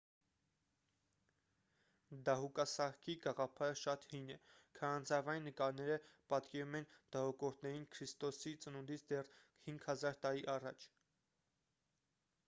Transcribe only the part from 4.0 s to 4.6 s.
հին է